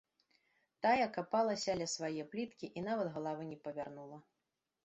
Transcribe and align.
Тая 0.85 1.07
капалася 1.17 1.75
ля 1.81 1.87
свае 1.95 2.21
пліткі 2.31 2.73
і 2.81 2.83
нават 2.89 3.13
галавы 3.19 3.43
не 3.51 3.59
павярнула. 3.69 4.17